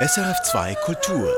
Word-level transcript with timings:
SRF2 0.00 0.76
Kultur. 0.84 1.28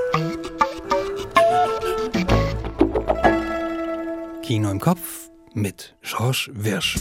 Kino 4.42 4.70
im 4.70 4.78
Kopf 4.78 5.30
mit 5.54 5.96
Georges 6.02 6.50
Wirsch. 6.52 6.98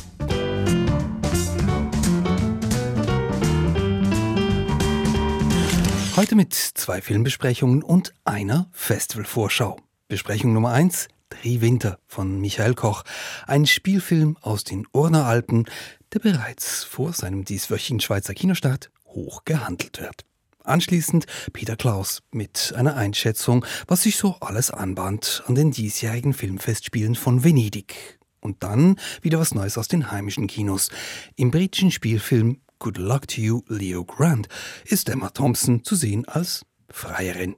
Heute 6.16 6.36
mit 6.36 6.54
zwei 6.54 7.02
Filmbesprechungen 7.02 7.84
und 7.84 8.14
einer 8.24 8.70
Festivalvorschau. 8.72 9.82
Besprechung 10.08 10.54
Nummer 10.54 10.72
1, 10.72 11.10
Drei 11.28 11.60
Winter 11.60 12.00
von 12.08 12.40
Michael 12.40 12.74
Koch. 12.74 13.04
Ein 13.48 13.66
Spielfilm 13.66 14.38
aus 14.40 14.64
den 14.64 14.88
Urner 14.94 15.26
Alpen, 15.26 15.66
der 16.14 16.20
bereits 16.20 16.86
vor 16.86 17.12
seinem 17.12 17.44
dieswöchigen 17.44 18.00
Schweizer 18.00 18.34
Kinostart 18.34 18.92
hoch 19.08 19.44
gehandelt 19.44 20.00
wird. 20.00 20.29
Anschließend 20.70 21.26
Peter 21.52 21.76
Klaus 21.76 22.22
mit 22.32 22.74
einer 22.76 22.96
Einschätzung, 22.96 23.66
was 23.88 24.04
sich 24.04 24.18
so 24.18 24.36
alles 24.40 24.70
anbahnt 24.70 25.44
an 25.48 25.56
den 25.56 25.72
diesjährigen 25.72 26.34
Filmfestspielen 26.34 27.16
von 27.16 27.44
Venedig. 27.44 28.20
Und 28.40 28.62
dann 28.64 29.00
wieder 29.24 29.40
was 29.40 29.56
Neues 29.56 29.80
aus 29.80 29.88
den 29.88 30.12
heimischen 30.12 30.46
Kinos. 30.46 30.90
Im 31.36 31.50
britischen 31.50 31.90
Spielfilm 31.90 32.62
Good 32.78 32.98
Luck 33.00 33.28
to 33.30 33.42
You, 33.42 33.64
Leo 33.68 34.06
Grant 34.06 34.48
ist 34.86 35.10
Emma 35.10 35.32
Thompson 35.32 35.84
zu 35.84 35.96
sehen 35.96 36.28
als 36.28 36.66
Freierin. 36.88 37.56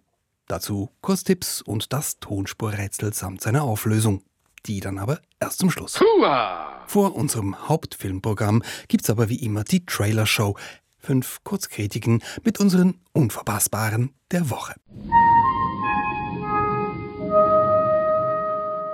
Dazu 0.47 0.89
Kurstipps 1.01 1.61
und 1.61 1.91
das 1.91 2.17
Tonspurrätsel 2.19 3.13
samt 3.13 3.41
seiner 3.41 3.63
Auflösung. 3.63 4.23
Die 4.65 4.79
dann 4.79 4.99
aber 4.99 5.19
erst 5.39 5.59
zum 5.59 5.69
Schluss. 5.69 5.99
Hua! 5.99 6.83
Vor 6.87 7.15
unserem 7.15 7.67
Hauptfilmprogramm 7.67 8.63
gibt's 8.87 9.09
aber 9.09 9.29
wie 9.29 9.43
immer 9.43 9.63
die 9.63 9.85
Trailer-Show. 9.85 10.55
Fünf 11.01 11.39
Kurzkritiken 11.43 12.23
mit 12.43 12.59
unseren 12.59 12.99
Unverpassbaren 13.11 14.11
der 14.31 14.49
Woche. 14.49 14.75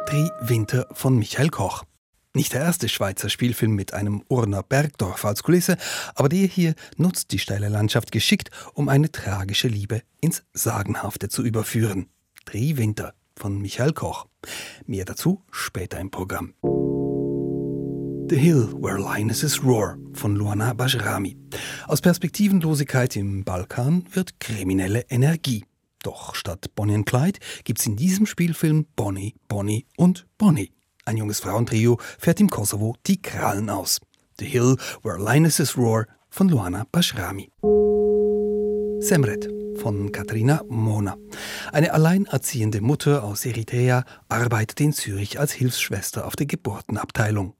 Drei 0.08 0.30
Winter 0.42 0.88
von 0.94 1.18
Michael 1.18 1.50
Koch. 1.50 1.84
Nicht 2.34 2.54
der 2.54 2.62
erste 2.62 2.88
Schweizer 2.88 3.30
Spielfilm 3.30 3.74
mit 3.74 3.94
einem 3.94 4.24
Urner 4.30 4.64
Bergdorf 4.64 5.26
als 5.26 5.44
Kulisse, 5.44 5.76
aber 6.16 6.30
der 6.30 6.48
hier 6.48 6.76
nutzt 6.96 7.32
die 7.32 7.40
steile 7.40 7.68
Landschaft 7.68 8.12
geschickt, 8.12 8.52
um 8.74 8.90
eine 8.90 9.12
tragische 9.12 9.68
Liebe 9.68 10.02
ins 10.22 10.44
Sagenhafte 10.54 11.30
zu 11.30 11.44
überführen. 11.44 12.08
Drei 12.46 12.78
Winter 12.78 13.16
von 13.36 13.60
Michael 13.60 13.94
Koch. 13.94 14.28
Mehr 14.86 15.06
dazu 15.06 15.44
später 15.52 16.00
im 16.00 16.12
Programm. 16.12 16.54
The 18.30 18.36
Hill 18.36 18.74
Where 18.82 18.98
Lionesses 18.98 19.64
Roar 19.64 19.98
von 20.12 20.36
Luana 20.36 20.74
Bajrami. 20.74 21.38
Aus 21.88 22.02
Perspektivenlosigkeit 22.02 23.16
im 23.16 23.46
Balkan 23.46 24.06
wird 24.12 24.42
kriminelle 24.42 25.06
Energie. 25.10 25.64
Doch 26.04 26.36
statt 26.36 26.66
Bonnie 26.76 26.96
und 26.96 27.06
Clyde 27.06 27.40
gibt's 27.64 27.86
in 27.86 27.96
diesem 27.96 28.26
Spielfilm 28.26 28.86
Bonnie, 28.98 29.36
Bonnie 29.48 29.86
und 29.96 30.28
Bonnie. 30.38 30.74
Ein 31.06 31.16
junges 31.16 31.40
Frauentrio 31.40 32.00
fährt 32.20 32.42
im 32.42 32.50
Kosovo 32.50 32.98
die 33.06 33.22
Krallen 33.22 33.70
aus. 33.70 34.02
The 34.40 34.46
Hill 34.46 34.76
Where 35.04 35.18
Lionesses 35.18 35.78
Roar 35.78 36.08
von 36.30 36.50
Luana 36.50 36.86
Bajrami. 36.92 37.50
Semret 39.00 39.48
von 39.78 40.12
Katharina 40.12 40.64
Mona. 40.68 41.16
Eine 41.72 41.94
alleinerziehende 41.94 42.82
Mutter 42.82 43.24
aus 43.24 43.46
Eritrea 43.46 44.04
arbeitet 44.28 44.82
in 44.82 44.92
Zürich 44.92 45.40
als 45.40 45.54
Hilfsschwester 45.54 46.26
auf 46.28 46.36
der 46.36 46.48
Geburtenabteilung. 46.48 47.57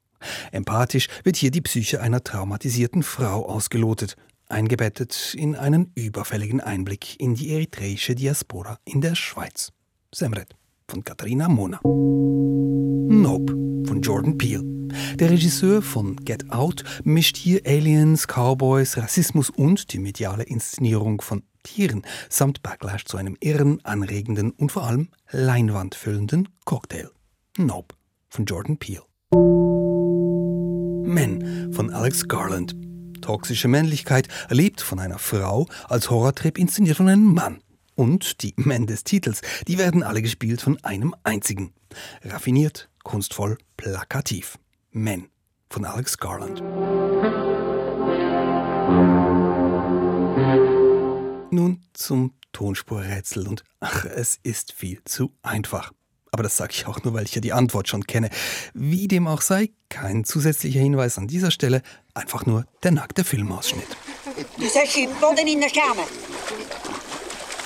Empathisch 0.52 1.08
wird 1.24 1.36
hier 1.36 1.50
die 1.50 1.60
Psyche 1.60 2.00
einer 2.00 2.22
traumatisierten 2.22 3.02
Frau 3.02 3.46
ausgelotet, 3.46 4.16
eingebettet 4.48 5.34
in 5.36 5.56
einen 5.56 5.92
überfälligen 5.94 6.60
Einblick 6.60 7.20
in 7.20 7.34
die 7.34 7.52
eritreische 7.52 8.14
Diaspora 8.14 8.78
in 8.84 9.00
der 9.00 9.14
Schweiz. 9.14 9.72
Semret 10.14 10.54
von 10.88 11.04
Katharina 11.04 11.48
Mona. 11.48 11.80
Nope 11.84 13.52
von 13.86 14.02
Jordan 14.02 14.36
Peele. 14.38 14.62
Der 15.16 15.30
Regisseur 15.30 15.82
von 15.82 16.16
Get 16.16 16.50
Out 16.50 16.84
mischt 17.04 17.36
hier 17.36 17.60
Aliens, 17.66 18.26
Cowboys, 18.26 18.96
Rassismus 18.96 19.50
und 19.50 19.92
die 19.92 19.98
mediale 19.98 20.44
Inszenierung 20.44 21.20
von 21.20 21.42
Tieren 21.62 22.02
samt 22.28 22.62
Backlash 22.62 23.04
zu 23.04 23.16
einem 23.16 23.36
irren, 23.40 23.84
anregenden 23.84 24.52
und 24.52 24.72
vor 24.72 24.84
allem 24.84 25.08
leinwandfüllenden 25.30 26.48
Cocktail. 26.64 27.10
Nope 27.56 27.94
von 28.28 28.44
Jordan 28.44 28.78
Peele. 28.78 29.07
Men 31.08 31.72
von 31.72 31.90
Alex 31.90 32.28
Garland. 32.28 32.76
Toxische 33.22 33.66
Männlichkeit 33.66 34.28
erlebt 34.48 34.80
von 34.82 34.98
einer 34.98 35.18
Frau 35.18 35.66
als 35.88 36.10
Horrortrip 36.10 36.58
inszeniert 36.58 36.98
von 36.98 37.08
einem 37.08 37.32
Mann. 37.34 37.60
Und 37.94 38.42
die 38.42 38.54
Men 38.56 38.86
des 38.86 39.04
Titels, 39.04 39.40
die 39.66 39.78
werden 39.78 40.02
alle 40.02 40.22
gespielt 40.22 40.60
von 40.60 40.78
einem 40.84 41.14
einzigen. 41.24 41.72
Raffiniert, 42.22 42.90
kunstvoll, 43.02 43.56
plakativ. 43.76 44.58
Men 44.90 45.28
von 45.70 45.84
Alex 45.84 46.18
Garland. 46.18 46.62
Nun 51.50 51.82
zum 51.94 52.34
Tonspurrätsel 52.52 53.48
und 53.48 53.64
ach, 53.80 54.04
es 54.04 54.38
ist 54.42 54.72
viel 54.72 55.00
zu 55.04 55.32
einfach. 55.42 55.92
Aber 56.30 56.42
das 56.42 56.56
sage 56.56 56.72
ich 56.74 56.86
auch 56.86 57.02
nur, 57.04 57.14
weil 57.14 57.24
ich 57.24 57.34
ja 57.34 57.40
die 57.40 57.52
Antwort 57.52 57.88
schon 57.88 58.04
kenne. 58.06 58.28
Wie 58.74 59.08
dem 59.08 59.26
auch 59.26 59.40
sei, 59.40 59.70
kein 59.88 60.24
zusätzlicher 60.24 60.80
Hinweis 60.80 61.16
an 61.18 61.26
dieser 61.26 61.50
Stelle, 61.50 61.82
einfach 62.14 62.44
nur 62.46 62.64
der 62.82 62.90
nackte 62.92 63.24
Filmausschnitt. 63.24 63.86
Du 64.58 64.68
sollst 64.68 64.96
im 64.96 65.10
Boden 65.14 65.46
hineinschämen. 65.46 66.04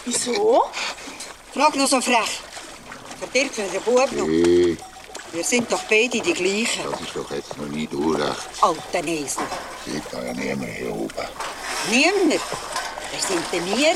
Wieso? 0.05 0.63
Frag 1.53 1.75
noch 1.77 1.87
so 1.89 2.01
frech. 2.01 2.41
Verdirbt 3.19 3.59
mir 3.59 3.65
den 3.69 3.83
Bub 3.83 4.13
noch. 4.13 4.27
Hey, 4.27 4.77
Wir 5.33 5.45
sind 5.45 5.71
doch 5.73 5.83
beide 5.85 6.21
die 6.21 6.33
gleichen. 6.33 6.83
das 6.91 7.01
ist 7.01 7.15
doch 7.17 7.31
jetzt 7.31 7.57
noch 7.57 7.69
nicht 7.69 7.93
unrecht. 7.95 8.37
Alter 8.61 9.03
Nesel. 9.03 9.45
Sieht 9.87 10.03
da 10.11 10.23
ja 10.25 10.33
niemand 10.33 10.71
hier 10.73 10.91
oben. 10.93 11.13
Niemand. 11.91 12.41
Wer 13.11 13.21
sind 13.21 13.43
denn 13.53 13.67
wir? 13.79 13.95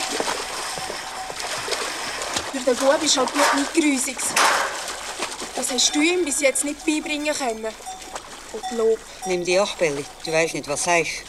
Den 2.67 2.77
Bub 2.77 3.01
ist 3.01 3.17
halt 3.17 3.33
gut 3.33 3.55
nicht 3.55 3.75
grusig. 3.75 4.17
Das 5.55 5.71
hast 5.71 5.95
du 5.95 6.01
ihm 6.01 6.25
bis 6.25 6.41
jetzt 6.41 6.65
nicht 6.65 6.85
beibringen 6.85 7.33
können. 7.33 7.67
Und 8.53 8.79
Lob. 8.79 8.99
Nimm 9.27 9.45
die 9.45 9.59
Achbelli. 9.59 10.05
Du 10.25 10.33
weißt 10.33 10.55
nicht, 10.55 10.69
was 10.69 10.83
sagst. 10.83 11.23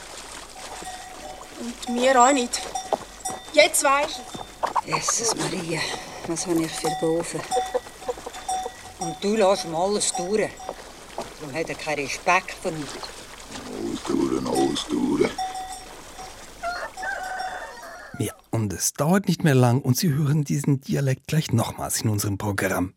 Und 1.60 1.90
mir 1.96 2.20
auch 2.20 2.32
nicht. 2.32 2.60
Jetzt 3.54 3.84
weisst 3.84 4.20
du 4.20 4.38
Jesus 4.92 5.36
Maria, 5.36 5.82
was 6.28 6.48
habe 6.48 6.64
ich 6.64 6.72
für 6.72 6.90
Boven? 7.02 7.42
Und 9.00 9.16
du 9.22 9.36
lässt 9.36 9.66
ihm 9.66 9.76
alles 9.76 10.14
durch. 10.14 10.50
Darum 11.40 11.56
hat 11.56 11.70
er 11.70 11.76
keinen 11.76 12.06
Respekt 12.06 12.56
vor 12.62 12.72
nichts. 12.72 12.94
Ausdauern, 13.94 14.48
ausdauern. 14.48 15.32
Ja, 18.20 18.34
und 18.52 18.67
es 18.78 18.94
dauert 18.94 19.28
nicht 19.28 19.44
mehr 19.44 19.56
lang 19.56 19.82
und 19.82 19.98
Sie 19.98 20.14
hören 20.14 20.44
diesen 20.44 20.82
Dialekt 20.82 21.26
gleich 21.26 21.52
nochmals 21.52 22.02
in 22.02 22.10
unserem 22.10 22.38
Programm. 22.38 22.94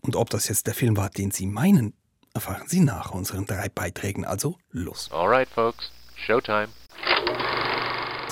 Und 0.00 0.16
ob 0.16 0.30
das 0.30 0.48
jetzt 0.48 0.66
der 0.66 0.74
Film 0.74 0.96
war, 0.96 1.10
den 1.10 1.30
Sie 1.30 1.46
meinen, 1.46 1.92
erfahren 2.32 2.66
Sie 2.66 2.80
nach 2.80 3.10
unseren 3.10 3.44
drei 3.44 3.68
Beiträgen. 3.68 4.24
Also 4.24 4.56
los. 4.70 5.10
All 5.12 5.28
right, 5.28 5.48
folks. 5.48 5.92
Showtime. 6.16 6.68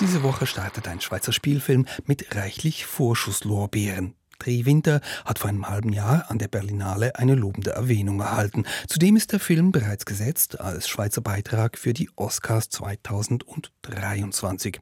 Diese 0.01 0.23
Woche 0.23 0.47
startet 0.47 0.89
ein 0.89 1.03
Schweizer 1.03 1.33
Spielfilm 1.33 1.85
mit 2.07 2.35
reichlich 2.35 2.87
Vorschusslorbeeren. 2.87 4.15
Dreh 4.41 4.65
Winter 4.65 5.01
hat 5.25 5.39
vor 5.39 5.49
einem 5.49 5.69
halben 5.69 5.93
Jahr 5.93 6.31
an 6.31 6.39
der 6.39 6.49
Berlinale 6.49 7.15
eine 7.17 7.37
lobende 7.37 7.71
Erwähnung 7.71 8.21
erhalten. 8.21 8.65
Zudem 8.89 9.17
ist 9.17 9.33
der 9.33 9.41
Film 9.41 9.71
bereits 9.71 10.06
gesetzt 10.06 10.61
als 10.61 10.89
Schweizer 10.89 11.21
Beitrag 11.21 11.78
für 11.78 11.93
die 11.93 12.11
Oscars 12.17 12.71
2023. 12.71 14.81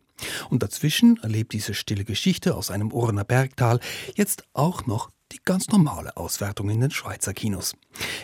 Und 0.49 0.63
dazwischen 0.63 1.19
erlebt 1.23 1.53
diese 1.53 1.75
stille 1.75 2.05
Geschichte 2.05 2.55
aus 2.55 2.71
einem 2.71 2.93
Urner 2.93 3.25
Bergtal 3.25 3.81
jetzt 4.15 4.45
auch 4.53 4.87
noch 4.87 5.11
die 5.33 5.41
ganz 5.45 5.69
normale 5.69 6.17
Auswertung 6.17 6.71
in 6.71 6.81
den 6.81 6.91
Schweizer 6.91 7.35
Kinos. 7.35 7.75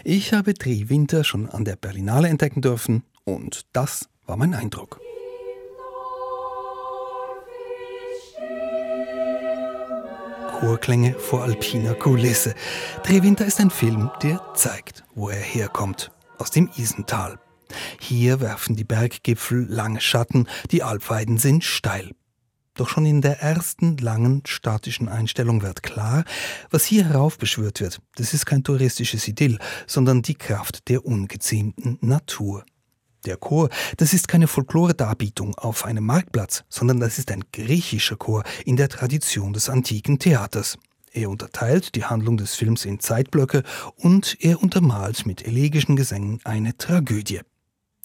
Ich 0.04 0.32
habe 0.32 0.54
Dreh 0.54 0.88
Winter 0.88 1.24
schon 1.24 1.50
an 1.50 1.64
der 1.64 1.76
Berlinale 1.76 2.28
entdecken 2.28 2.62
dürfen 2.62 3.02
und 3.24 3.66
das 3.72 4.08
war 4.24 4.36
mein 4.36 4.54
Eindruck. 4.54 5.03
Chorklänge 10.60 11.14
vor 11.18 11.42
alpiner 11.42 11.94
Kulisse. 11.94 12.54
Drehwinter 13.02 13.44
ist 13.44 13.58
ein 13.60 13.70
Film, 13.70 14.10
der 14.22 14.40
zeigt, 14.54 15.02
wo 15.14 15.28
er 15.28 15.40
herkommt. 15.40 16.12
Aus 16.38 16.50
dem 16.50 16.70
Isental. 16.76 17.40
Hier 17.98 18.40
werfen 18.40 18.76
die 18.76 18.84
Berggipfel 18.84 19.66
lange 19.68 20.00
Schatten, 20.00 20.46
die 20.70 20.84
Alpweiden 20.84 21.38
sind 21.38 21.64
steil. 21.64 22.12
Doch 22.74 22.88
schon 22.88 23.04
in 23.04 23.20
der 23.20 23.40
ersten 23.40 23.96
langen 23.96 24.42
statischen 24.46 25.08
Einstellung 25.08 25.62
wird 25.62 25.82
klar, 25.82 26.24
was 26.70 26.84
hier 26.84 27.04
heraufbeschwört 27.04 27.80
wird, 27.80 28.00
das 28.14 28.32
ist 28.32 28.46
kein 28.46 28.62
touristisches 28.62 29.26
Idyll, 29.26 29.58
sondern 29.86 30.22
die 30.22 30.34
Kraft 30.34 30.88
der 30.88 31.04
ungezähmten 31.04 31.98
Natur. 32.00 32.64
Der 33.26 33.36
Chor, 33.38 33.70
das 33.96 34.12
ist 34.12 34.28
keine 34.28 34.46
Folklore-Darbietung 34.46 35.54
auf 35.54 35.84
einem 35.84 36.04
Marktplatz, 36.04 36.64
sondern 36.68 37.00
das 37.00 37.18
ist 37.18 37.30
ein 37.30 37.44
griechischer 37.52 38.16
Chor 38.16 38.44
in 38.66 38.76
der 38.76 38.88
Tradition 38.88 39.52
des 39.52 39.68
antiken 39.68 40.18
Theaters. 40.18 40.78
Er 41.12 41.30
unterteilt 41.30 41.94
die 41.94 42.04
Handlung 42.04 42.36
des 42.36 42.54
Films 42.54 42.84
in 42.84 43.00
Zeitblöcke 43.00 43.62
und 43.96 44.36
er 44.40 44.62
untermalt 44.62 45.26
mit 45.26 45.46
elegischen 45.46 45.96
Gesängen 45.96 46.40
eine 46.44 46.76
Tragödie. 46.76 47.40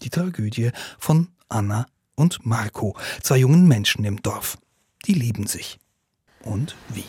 Die 0.03 0.09
Tragödie 0.09 0.71
von 0.99 1.27
Anna 1.49 1.87
und 2.15 2.45
Marco, 2.45 2.95
zwei 3.21 3.37
jungen 3.37 3.67
Menschen 3.67 4.05
im 4.05 4.21
Dorf. 4.21 4.57
Die 5.05 5.13
lieben 5.13 5.47
sich. 5.47 5.79
Und 6.43 6.75
wie? 6.89 7.05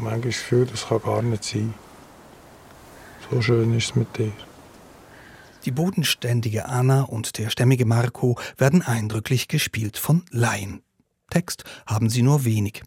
Manchmal 0.00 0.20
das 0.22 0.38
Gefühl, 0.38 0.66
das 0.66 0.86
kann 0.88 1.02
gar 1.02 1.22
nicht 1.22 1.44
sein. 1.44 1.74
So 3.30 3.40
schön 3.40 3.76
ist 3.76 3.90
es 3.90 3.94
mit 3.94 4.16
dir. 4.18 4.32
Die 5.64 5.70
bodenständige 5.70 6.66
Anna 6.66 7.02
und 7.02 7.38
der 7.38 7.48
stämmige 7.48 7.86
Marco 7.86 8.36
werden 8.56 8.82
eindrücklich 8.82 9.46
gespielt 9.46 9.96
von 9.96 10.24
Laien. 10.30 10.82
Text 11.30 11.62
haben 11.86 12.10
sie 12.10 12.22
nur 12.22 12.44
wenig. 12.44 12.82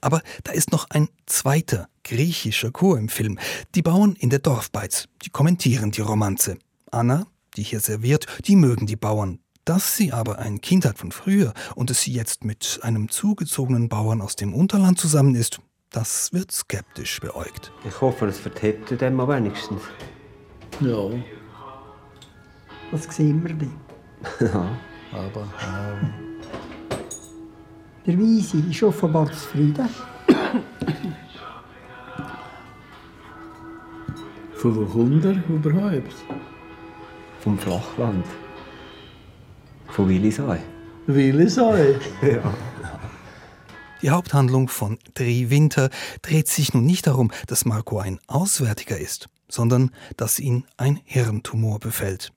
Aber 0.00 0.20
da 0.42 0.50
ist 0.50 0.72
noch 0.72 0.90
ein 0.90 1.08
zweiter 1.26 1.88
griechischer 2.02 2.72
Chor 2.72 2.98
im 2.98 3.08
Film. 3.08 3.38
Die 3.76 3.82
Bauern 3.82 4.16
in 4.18 4.28
der 4.28 4.40
Dorfbeiz, 4.40 5.06
die 5.22 5.30
kommentieren 5.30 5.92
die 5.92 6.00
Romanze. 6.00 6.58
Anna, 6.90 7.26
die 7.56 7.62
hier 7.62 7.78
serviert, 7.78 8.26
die 8.44 8.56
mögen 8.56 8.86
die 8.86 8.96
Bauern. 8.96 9.38
Dass 9.64 9.96
sie 9.96 10.12
aber 10.12 10.40
ein 10.40 10.60
Kind 10.60 10.84
hat 10.84 10.98
von 10.98 11.12
früher 11.12 11.54
und 11.76 11.90
es 11.92 12.02
sie 12.02 12.12
jetzt 12.12 12.44
mit 12.44 12.80
einem 12.82 13.08
zugezogenen 13.08 13.88
Bauern 13.88 14.20
aus 14.20 14.34
dem 14.34 14.52
Unterland 14.52 14.98
zusammen 14.98 15.36
ist, 15.36 15.60
das 15.90 16.32
wird 16.32 16.50
skeptisch 16.50 17.20
beäugt. 17.20 17.70
Ich 17.86 18.00
hoffe, 18.00 18.26
es 18.26 18.38
vertippt 18.38 19.00
dem 19.00 19.14
mal 19.14 19.28
wenigstens. 19.28 19.82
Ja. 20.80 21.10
Das 22.90 23.04
sehen 23.04 23.42
wir 23.44 23.54
dann. 23.54 23.72
Ja. 24.40 24.76
Aber 25.12 25.42
äh, 25.42 26.06
der 28.06 28.18
Weise 28.18 28.58
ist 28.58 28.82
offenbar 28.82 29.26
zufrieden. 29.30 29.88
Von 34.54 34.76
wo 34.76 34.84
kommt 34.84 35.24
er 35.24 35.42
überhaupt? 35.48 36.14
Vom 37.40 37.58
Flachland. 37.58 38.26
Von 39.88 40.08
Willisei. 40.08 40.60
Willisei? 41.06 41.98
Ja. 42.22 42.54
Die 44.02 44.10
Haupthandlung 44.10 44.68
von 44.68 44.98
Drei 45.12 45.46
Winter 45.50 45.90
dreht 46.22 46.48
sich 46.48 46.72
nun 46.72 46.86
nicht 46.86 47.06
darum, 47.06 47.30
dass 47.46 47.66
Marco 47.66 47.98
ein 47.98 48.18
Auswärtiger 48.28 48.98
ist, 48.98 49.28
sondern 49.48 49.90
dass 50.16 50.38
ihn 50.38 50.64
ein 50.78 51.00
Hirntumor 51.04 51.78
befällt. 51.80 52.32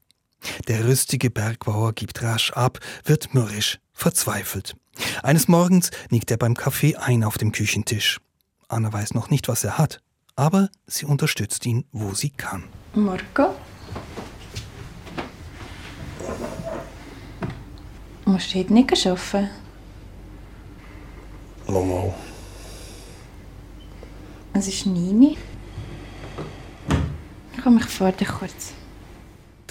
Der 0.67 0.85
rüstige 0.85 1.29
Bergbauer 1.29 1.93
gibt 1.93 2.21
rasch 2.21 2.51
ab, 2.51 2.79
wird 3.03 3.33
mürrisch, 3.33 3.79
verzweifelt. 3.93 4.75
Eines 5.21 5.47
Morgens 5.47 5.91
nickt 6.09 6.31
er 6.31 6.37
beim 6.37 6.55
Kaffee 6.55 6.95
ein 6.95 7.23
auf 7.23 7.37
dem 7.37 7.51
Küchentisch. 7.51 8.19
Anna 8.67 8.91
weiß 8.91 9.13
noch 9.13 9.29
nicht, 9.29 9.47
was 9.47 9.63
er 9.63 9.77
hat, 9.77 9.99
aber 10.35 10.69
sie 10.87 11.05
unterstützt 11.05 11.65
ihn, 11.65 11.85
wo 11.91 12.13
sie 12.13 12.29
kann. 12.29 12.63
Marco? 12.93 13.55
Musst 18.25 18.53
du 18.53 18.59
heute 18.59 18.73
nicht 18.73 19.07
arbeiten? 19.07 19.49
Lass 21.67 21.85
mal. 21.85 22.13
Es 24.53 24.67
ist 24.67 24.85
Nini. 24.85 25.37
Komm, 27.61 27.77
ich 27.77 27.85
fahre 27.85 28.13
dich 28.13 28.27
kurz. 28.27 28.73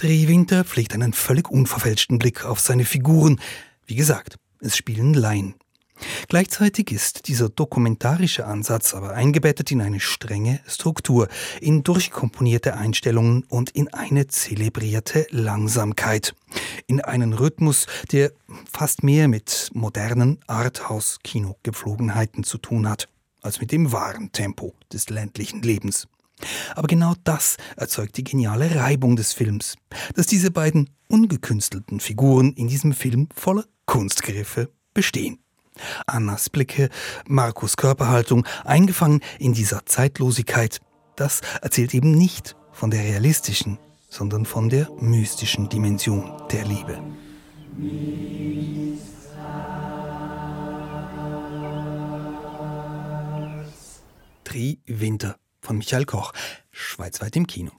Drei 0.03 0.27
Winter 0.27 0.65
pflegt 0.65 0.93
einen 0.93 1.13
völlig 1.13 1.49
unverfälschten 1.49 2.19
Blick 2.19 2.43
auf 2.43 2.59
seine 2.59 2.83
Figuren. 2.83 3.39
Wie 3.85 3.95
gesagt, 3.95 4.35
es 4.59 4.75
spielen 4.75 5.13
Laien. 5.13 5.55
Gleichzeitig 6.27 6.91
ist 6.91 7.29
dieser 7.29 7.47
dokumentarische 7.47 8.45
Ansatz 8.45 8.93
aber 8.95 9.13
eingebettet 9.13 9.71
in 9.71 9.81
eine 9.81 10.01
strenge 10.01 10.59
Struktur, 10.67 11.29
in 11.61 11.83
durchkomponierte 11.83 12.75
Einstellungen 12.75 13.45
und 13.47 13.69
in 13.69 13.93
eine 13.93 14.27
zelebrierte 14.27 15.25
Langsamkeit, 15.29 16.35
in 16.85 16.99
einen 16.99 17.31
Rhythmus, 17.31 17.87
der 18.11 18.33
fast 18.69 19.03
mehr 19.03 19.29
mit 19.29 19.69
modernen 19.71 20.41
Arthouse-Kinogepflogenheiten 20.47 22.43
zu 22.43 22.57
tun 22.57 22.89
hat, 22.89 23.07
als 23.41 23.61
mit 23.61 23.71
dem 23.71 23.93
wahren 23.93 24.33
Tempo 24.33 24.75
des 24.91 25.09
ländlichen 25.09 25.61
Lebens. 25.61 26.09
Aber 26.75 26.87
genau 26.87 27.13
das 27.23 27.57
erzeugt 27.77 28.17
die 28.17 28.23
geniale 28.23 28.75
Reibung 28.75 29.15
des 29.15 29.33
Films, 29.33 29.75
dass 30.15 30.27
diese 30.27 30.51
beiden 30.51 30.89
ungekünstelten 31.07 31.99
Figuren 31.99 32.53
in 32.53 32.67
diesem 32.67 32.93
Film 32.93 33.29
voller 33.35 33.65
Kunstgriffe 33.85 34.69
bestehen. 34.93 35.39
Annas 36.05 36.49
Blicke, 36.49 36.89
Markus 37.27 37.77
Körperhaltung, 37.77 38.45
eingefangen 38.63 39.21
in 39.39 39.53
dieser 39.53 39.85
Zeitlosigkeit, 39.85 40.79
das 41.15 41.41
erzählt 41.61 41.93
eben 41.93 42.11
nicht 42.11 42.55
von 42.71 42.91
der 42.91 43.03
realistischen, 43.03 43.77
sondern 44.09 44.45
von 44.45 44.69
der 44.69 44.89
mystischen 44.99 45.69
Dimension 45.69 46.31
der 46.51 46.65
Liebe. 46.65 46.99
Drei 54.43 54.77
Winter 54.85 55.37
von 55.63 55.77
Michael 55.77 56.05
Koch, 56.05 56.33
schweizweit 56.71 57.35
im 57.35 57.47
Kino. 57.47 57.71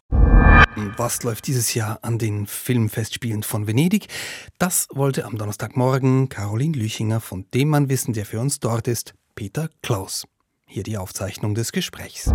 Was 0.97 1.23
läuft 1.23 1.47
dieses 1.47 1.75
Jahr 1.75 1.99
an 2.03 2.19
den 2.19 2.47
Filmfestspielen 2.47 3.43
von 3.43 3.67
Venedig? 3.67 4.09
Das 4.59 4.89
wollte 4.93 5.25
am 5.25 5.39
Donnerstagmorgen 5.39 6.29
Caroline 6.29 6.77
Lüchinger 6.77 7.21
von 7.21 7.47
dem 7.53 7.69
Mann 7.69 7.89
wissen, 7.89 8.15
der 8.15 8.27
für 8.27 8.41
uns 8.41 8.59
dort 8.59 8.89
ist, 8.89 9.15
Peter 9.35 9.69
Klaus. 9.83 10.27
Hier 10.67 10.83
die 10.83 10.99
Aufzeichnung 10.99 11.55
des 11.55 11.71
Gesprächs. 11.71 12.33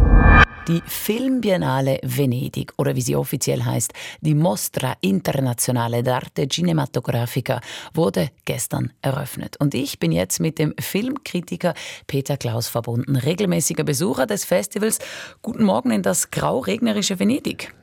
Die 0.69 0.83
Filmbiennale 0.85 1.99
Venedig 2.03 2.73
oder 2.77 2.95
wie 2.95 3.01
sie 3.01 3.15
offiziell 3.15 3.63
heißt, 3.63 3.91
die 4.21 4.35
Mostra 4.35 4.93
Internazionale 5.01 6.01
d'Arte 6.03 6.47
Cinematografica 6.47 7.59
wurde 7.95 8.29
gestern 8.45 8.93
eröffnet. 9.01 9.57
Und 9.59 9.73
ich 9.73 9.97
bin 9.97 10.11
jetzt 10.11 10.39
mit 10.39 10.59
dem 10.59 10.75
Filmkritiker 10.79 11.73
Peter 12.05 12.37
Klaus 12.37 12.67
verbunden, 12.67 13.15
regelmäßiger 13.15 13.83
Besucher 13.83 14.27
des 14.27 14.45
Festivals. 14.45 14.99
Guten 15.41 15.63
Morgen 15.63 15.89
in 15.89 16.03
das 16.03 16.29
grau-regnerische 16.29 17.17
Venedig. 17.17 17.73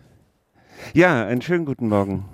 Ja, 0.94 1.26
einen 1.26 1.42
schönen 1.42 1.64
guten 1.64 1.88
Morgen. 1.88 2.26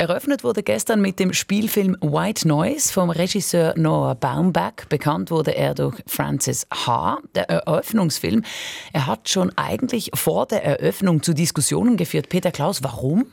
Eröffnet 0.00 0.44
wurde 0.44 0.62
gestern 0.62 1.00
mit 1.00 1.18
dem 1.18 1.32
Spielfilm 1.32 1.96
White 2.00 2.46
Noise 2.46 2.92
vom 2.92 3.10
Regisseur 3.10 3.74
Noah 3.76 4.14
Baumbach. 4.14 4.86
Bekannt 4.88 5.32
wurde 5.32 5.56
er 5.56 5.74
durch 5.74 5.96
Francis 6.06 6.68
H., 6.72 7.18
der 7.34 7.50
Eröffnungsfilm. 7.50 8.44
Er 8.92 9.08
hat 9.08 9.28
schon 9.28 9.50
eigentlich 9.58 10.12
vor 10.14 10.46
der 10.46 10.64
Eröffnung 10.64 11.24
zu 11.24 11.34
Diskussionen 11.34 11.96
geführt. 11.96 12.28
Peter 12.28 12.52
Klaus, 12.52 12.84
warum? 12.84 13.26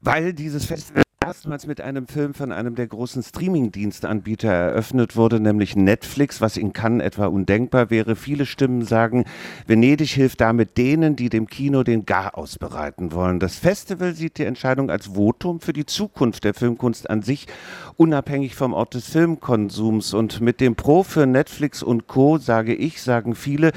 Weil 0.00 0.32
dieses 0.32 0.64
Festival 0.64 1.02
erstmals 1.26 1.66
mit 1.66 1.80
einem 1.80 2.06
Film 2.06 2.34
von 2.34 2.52
einem 2.52 2.74
der 2.74 2.86
großen 2.86 3.22
Streaming-Dienstanbieter 3.22 4.50
eröffnet 4.50 5.16
wurde, 5.16 5.40
nämlich 5.40 5.76
Netflix, 5.76 6.40
was 6.40 6.56
in 6.56 6.72
Cannes 6.72 7.04
etwa 7.04 7.26
undenkbar 7.26 7.90
wäre. 7.90 8.16
Viele 8.16 8.44
Stimmen 8.44 8.82
sagen, 8.84 9.24
Venedig 9.66 10.10
hilft 10.10 10.40
damit 10.40 10.76
denen, 10.76 11.16
die 11.16 11.28
dem 11.28 11.46
Kino 11.46 11.84
den 11.84 12.06
Garaus 12.06 12.58
bereiten 12.58 13.12
wollen. 13.12 13.38
Das 13.38 13.56
Festival 13.56 14.14
sieht 14.14 14.38
die 14.38 14.44
Entscheidung 14.44 14.90
als 14.90 15.14
Votum 15.14 15.60
für 15.60 15.72
die 15.72 15.86
Zukunft 15.86 16.44
der 16.44 16.54
Filmkunst 16.54 17.08
an 17.08 17.22
sich, 17.22 17.46
unabhängig 17.96 18.54
vom 18.54 18.72
Ort 18.72 18.94
des 18.94 19.08
Filmkonsums. 19.08 20.14
Und 20.14 20.40
mit 20.40 20.60
dem 20.60 20.74
Pro 20.74 21.02
für 21.02 21.26
Netflix 21.26 21.82
und 21.82 22.08
Co., 22.08 22.38
sage 22.38 22.74
ich, 22.74 23.00
sagen 23.00 23.34
viele, 23.34 23.72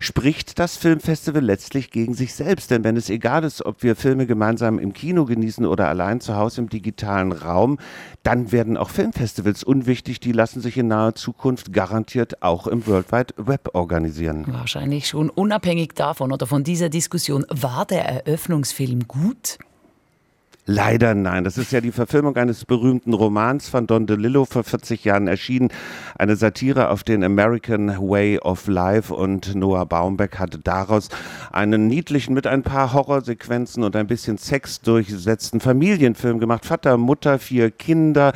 spricht 0.00 0.58
das 0.58 0.76
Filmfestival 0.76 1.42
letztlich 1.42 1.90
gegen 1.90 2.14
sich 2.14 2.34
selbst. 2.34 2.70
Denn 2.70 2.84
wenn 2.84 2.96
es 2.96 3.10
egal 3.10 3.44
ist, 3.44 3.64
ob 3.64 3.82
wir 3.82 3.96
Filme 3.96 4.26
gemeinsam 4.26 4.78
im 4.78 4.92
Kino 4.92 5.24
genießen 5.24 5.64
oder 5.64 5.88
allein 5.88 6.20
zu 6.20 6.36
Hause 6.36 6.60
im 6.60 6.68
digitalen 6.68 6.89
Raum, 7.32 7.78
dann 8.22 8.52
werden 8.52 8.76
auch 8.76 8.90
Filmfestivals 8.90 9.64
unwichtig. 9.64 10.20
Die 10.20 10.32
lassen 10.32 10.60
sich 10.60 10.76
in 10.76 10.88
naher 10.88 11.14
Zukunft 11.14 11.72
garantiert 11.72 12.42
auch 12.42 12.66
im 12.66 12.86
World 12.86 13.12
Wide 13.12 13.34
Web 13.36 13.70
organisieren. 13.74 14.44
Wahrscheinlich 14.48 15.08
schon. 15.08 15.30
Unabhängig 15.30 15.94
davon 15.94 16.32
oder 16.32 16.46
von 16.46 16.64
dieser 16.64 16.88
Diskussion, 16.88 17.46
war 17.48 17.86
der 17.86 18.04
Eröffnungsfilm 18.04 19.06
gut? 19.08 19.58
Leider 20.66 21.14
nein. 21.14 21.44
Das 21.44 21.56
ist 21.56 21.72
ja 21.72 21.80
die 21.80 21.90
Verfilmung 21.90 22.36
eines 22.36 22.66
berühmten 22.66 23.14
Romans 23.14 23.68
von 23.68 23.86
Don 23.86 24.06
DeLillo 24.06 24.44
vor 24.44 24.62
40 24.62 25.04
Jahren 25.04 25.26
erschienen. 25.26 25.70
Eine 26.18 26.36
Satire 26.36 26.90
auf 26.90 27.02
den 27.02 27.24
American 27.24 27.88
Way 27.88 28.40
of 28.40 28.68
Life 28.68 29.12
und 29.12 29.54
Noah 29.54 29.86
Baumbach 29.86 30.38
hatte 30.38 30.58
daraus 30.58 31.08
einen 31.50 31.86
niedlichen 31.86 32.34
mit 32.34 32.46
ein 32.46 32.62
paar 32.62 32.92
Horrorsequenzen 32.92 33.82
und 33.82 33.96
ein 33.96 34.06
bisschen 34.06 34.36
Sex 34.36 34.82
durchsetzten 34.82 35.60
Familienfilm 35.60 36.38
gemacht. 36.38 36.66
Vater, 36.66 36.98
Mutter, 36.98 37.38
vier 37.38 37.70
Kinder, 37.70 38.32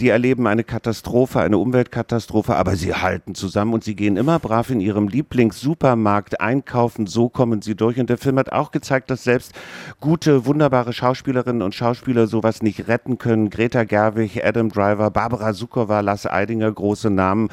die 0.00 0.08
erleben 0.08 0.46
eine 0.46 0.64
Katastrophe, 0.64 1.40
eine 1.40 1.58
Umweltkatastrophe, 1.58 2.56
aber 2.56 2.74
sie 2.76 2.94
halten 2.94 3.34
zusammen 3.34 3.74
und 3.74 3.84
sie 3.84 3.94
gehen 3.94 4.16
immer 4.16 4.38
brav 4.38 4.70
in 4.70 4.80
ihrem 4.80 5.08
Lieblingssupermarkt 5.08 6.40
einkaufen. 6.40 7.06
So 7.06 7.28
kommen 7.28 7.60
sie 7.60 7.74
durch. 7.74 8.00
Und 8.00 8.08
der 8.08 8.18
Film 8.18 8.38
hat 8.38 8.50
auch 8.50 8.70
gezeigt, 8.70 9.10
dass 9.10 9.24
selbst 9.24 9.52
gute, 10.00 10.46
wunderbare 10.46 10.94
Schauspielerinnen 10.94 11.65
und 11.66 11.74
Schauspieler 11.74 12.26
sowas 12.26 12.62
nicht 12.62 12.88
retten 12.88 13.18
können. 13.18 13.50
Greta 13.50 13.84
Gerwig, 13.84 14.42
Adam 14.42 14.70
Driver, 14.70 15.10
Barbara 15.10 15.52
Sukowa, 15.52 16.00
Lasse 16.00 16.32
Eidinger, 16.32 16.72
große 16.72 17.10
Namen. 17.10 17.48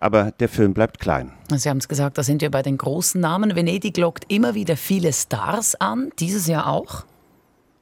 Aber 0.00 0.32
der 0.32 0.48
Film 0.48 0.74
bleibt 0.74 0.98
klein. 0.98 1.30
Sie 1.54 1.68
haben 1.70 1.78
es 1.78 1.86
gesagt, 1.86 2.18
da 2.18 2.24
sind 2.24 2.42
wir 2.42 2.50
bei 2.50 2.62
den 2.62 2.76
großen 2.76 3.20
Namen. 3.20 3.54
Venedig 3.54 3.96
lockt 3.96 4.24
immer 4.32 4.54
wieder 4.54 4.76
viele 4.76 5.12
Stars 5.12 5.76
an, 5.76 6.10
dieses 6.18 6.48
Jahr 6.48 6.66
auch. 6.66 7.04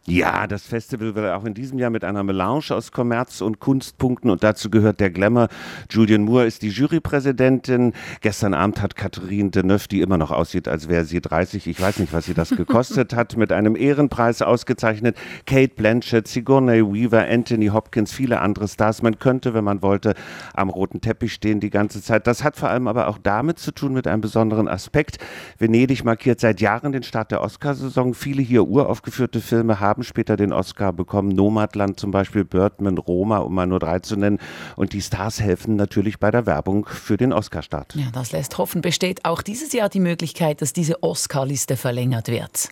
Ja, 0.08 0.46
das 0.46 0.62
Festival 0.62 1.16
will 1.16 1.28
auch 1.30 1.44
in 1.44 1.54
diesem 1.54 1.80
Jahr 1.80 1.90
mit 1.90 2.04
einer 2.04 2.22
Melange 2.22 2.70
aus 2.70 2.92
Kommerz 2.92 3.40
und 3.40 3.58
Kunstpunkten 3.58 4.30
und 4.30 4.44
dazu 4.44 4.70
gehört 4.70 5.00
der 5.00 5.10
Glamour. 5.10 5.48
Julian 5.90 6.22
Moore 6.22 6.46
ist 6.46 6.62
die 6.62 6.68
Jurypräsidentin. 6.68 7.92
Gestern 8.20 8.54
Abend 8.54 8.80
hat 8.80 8.94
Catherine 8.94 9.50
Deneuve, 9.50 9.88
die 9.88 10.02
immer 10.02 10.16
noch 10.16 10.30
aussieht, 10.30 10.68
als 10.68 10.88
wäre 10.88 11.04
sie 11.04 11.20
30, 11.20 11.66
ich 11.66 11.80
weiß 11.80 11.98
nicht, 11.98 12.12
was 12.12 12.26
sie 12.26 12.34
das 12.34 12.50
gekostet 12.50 13.16
hat, 13.16 13.36
mit 13.36 13.50
einem 13.50 13.74
Ehrenpreis 13.74 14.42
ausgezeichnet. 14.42 15.16
Kate 15.44 15.74
Blanchett, 15.74 16.28
Sigourney 16.28 16.84
Weaver, 16.84 17.26
Anthony 17.28 17.66
Hopkins, 17.66 18.12
viele 18.12 18.40
andere 18.40 18.68
Stars. 18.68 19.02
Man 19.02 19.18
könnte, 19.18 19.54
wenn 19.54 19.64
man 19.64 19.82
wollte, 19.82 20.14
am 20.54 20.68
roten 20.70 21.00
Teppich 21.00 21.32
stehen 21.32 21.58
die 21.58 21.70
ganze 21.70 22.00
Zeit. 22.00 22.28
Das 22.28 22.44
hat 22.44 22.54
vor 22.54 22.68
allem 22.68 22.86
aber 22.86 23.08
auch 23.08 23.18
damit 23.18 23.58
zu 23.58 23.72
tun 23.72 23.94
mit 23.94 24.06
einem 24.06 24.20
besonderen 24.20 24.68
Aspekt. 24.68 25.18
Venedig 25.58 26.04
markiert 26.04 26.38
seit 26.38 26.60
Jahren 26.60 26.92
den 26.92 27.02
Start 27.02 27.32
der 27.32 27.40
Oscarsaison. 27.40 28.14
Viele 28.14 28.42
hier 28.42 28.68
uraufgeführte 28.68 29.40
Filme 29.40 29.80
haben 29.80 29.95
haben 29.96 30.02
später 30.02 30.36
den 30.36 30.52
Oscar 30.52 30.92
bekommen. 30.92 31.30
Nomadland 31.30 31.98
zum 31.98 32.10
Beispiel, 32.10 32.44
Birdman, 32.44 32.98
Roma, 32.98 33.38
um 33.38 33.54
mal 33.54 33.66
nur 33.66 33.78
drei 33.78 34.00
zu 34.00 34.16
nennen. 34.16 34.38
Und 34.76 34.92
die 34.92 35.00
Stars 35.00 35.40
helfen 35.40 35.76
natürlich 35.76 36.18
bei 36.18 36.30
der 36.30 36.44
Werbung 36.44 36.84
für 36.84 37.16
den 37.16 37.32
Oscarstart. 37.32 37.94
Ja, 37.94 38.10
das 38.12 38.32
lässt 38.32 38.58
hoffen. 38.58 38.82
Besteht 38.82 39.24
auch 39.24 39.40
dieses 39.40 39.72
Jahr 39.72 39.88
die 39.88 40.00
Möglichkeit, 40.00 40.60
dass 40.60 40.74
diese 40.74 41.02
Oscar-Liste 41.02 41.78
verlängert 41.78 42.28
wird? 42.28 42.68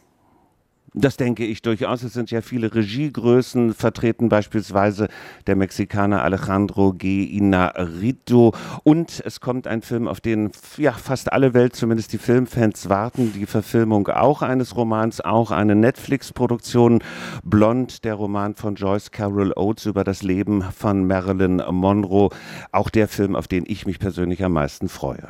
Das 0.97 1.17
denke 1.17 1.45
ich 1.45 1.61
durchaus. 1.61 2.05
Es 2.05 2.13
sind 2.13 2.31
ja 2.31 2.41
viele 2.41 2.73
Regiegrößen 2.73 3.75
vertreten, 3.75 4.29
beispielsweise 4.29 5.09
der 5.49 5.57
Mexikaner 5.57 6.23
Alejandro 6.23 6.93
G. 6.93 7.25
Inarritu. 7.25 8.53
Und 8.85 9.21
es 9.27 9.41
kommt 9.41 9.67
ein 9.67 9.83
Film, 9.83 10.07
auf 10.07 10.21
den 10.21 10.53
ja, 10.77 10.93
fast 10.93 11.33
alle 11.33 11.53
Welt, 11.53 11.75
zumindest 11.75 12.13
die 12.13 12.19
Filmfans, 12.19 12.89
warten. 12.89 13.33
Die 13.33 13.47
Verfilmung 13.47 14.07
auch 14.07 14.43
eines 14.43 14.77
Romans, 14.77 15.21
auch 15.21 15.51
eine 15.51 15.75
Netflix-Produktion. 15.75 17.03
Blond, 17.43 18.05
der 18.05 18.15
Roman 18.15 18.55
von 18.55 18.77
Joyce 18.77 19.11
Carol 19.11 19.53
Oates 19.57 19.87
über 19.87 20.05
das 20.05 20.23
Leben 20.23 20.63
von 20.63 21.09
Marilyn 21.09 21.61
Monroe. 21.73 22.29
Auch 22.71 22.89
der 22.89 23.09
Film, 23.09 23.35
auf 23.35 23.49
den 23.49 23.65
ich 23.67 23.85
mich 23.85 23.99
persönlich 23.99 24.45
am 24.45 24.53
meisten 24.53 24.89
freue. 24.89 25.29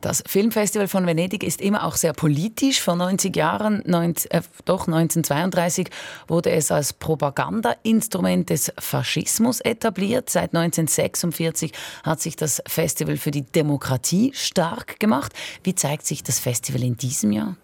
Das 0.00 0.22
Filmfestival 0.26 0.88
von 0.88 1.06
Venedig 1.06 1.44
ist 1.44 1.60
immer 1.60 1.84
auch 1.84 1.96
sehr 1.96 2.14
politisch. 2.14 2.80
Vor 2.80 2.96
90 2.96 3.36
Jahren, 3.36 3.82
19, 3.86 4.30
äh, 4.30 4.40
doch 4.64 4.86
1932, 4.86 5.90
wurde 6.26 6.50
es 6.52 6.72
als 6.72 6.94
Propagandainstrument 6.94 8.48
des 8.48 8.72
Faschismus 8.78 9.60
etabliert. 9.60 10.30
Seit 10.30 10.54
1946 10.54 11.72
hat 12.02 12.20
sich 12.20 12.36
das 12.36 12.62
Festival 12.66 13.18
für 13.18 13.30
die 13.30 13.42
Demokratie 13.42 14.32
stark 14.34 14.98
gemacht. 15.00 15.34
Wie 15.64 15.74
zeigt 15.74 16.06
sich 16.06 16.22
das 16.22 16.38
Festival 16.38 16.82
in 16.82 16.96
diesem 16.96 17.32
Jahr? 17.32 17.56